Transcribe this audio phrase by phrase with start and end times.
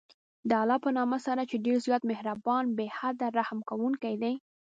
[0.49, 4.33] د الله په نامه سره چې ډېر زیات مهربان، بې حده رحم كوونكى دی.